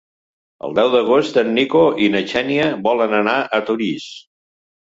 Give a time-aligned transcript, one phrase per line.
[0.67, 4.09] El deu d'agost en Nico i na Xènia volen anar a Torís.